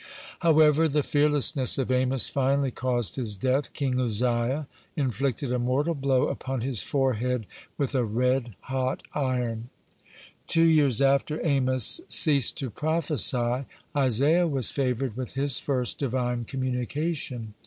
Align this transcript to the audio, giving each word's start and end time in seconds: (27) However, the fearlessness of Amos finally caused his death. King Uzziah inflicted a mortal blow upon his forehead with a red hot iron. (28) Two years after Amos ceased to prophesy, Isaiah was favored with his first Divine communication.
(27) 0.39 0.39
However, 0.55 0.87
the 0.87 1.03
fearlessness 1.03 1.77
of 1.77 1.91
Amos 1.91 2.27
finally 2.27 2.71
caused 2.71 3.17
his 3.17 3.35
death. 3.35 3.71
King 3.73 3.99
Uzziah 3.99 4.65
inflicted 4.95 5.53
a 5.53 5.59
mortal 5.59 5.93
blow 5.93 6.27
upon 6.27 6.61
his 6.61 6.81
forehead 6.81 7.45
with 7.77 7.93
a 7.93 8.03
red 8.03 8.55
hot 8.61 9.03
iron. 9.13 9.69
(28) 10.47 10.47
Two 10.47 10.63
years 10.63 11.01
after 11.03 11.45
Amos 11.45 12.01
ceased 12.09 12.57
to 12.57 12.71
prophesy, 12.71 13.65
Isaiah 13.95 14.47
was 14.47 14.71
favored 14.71 15.15
with 15.15 15.35
his 15.35 15.59
first 15.59 15.99
Divine 15.99 16.45
communication. 16.45 17.53